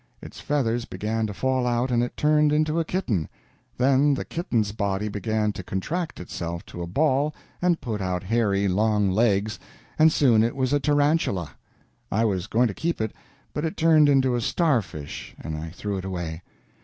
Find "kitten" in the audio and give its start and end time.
2.83-3.29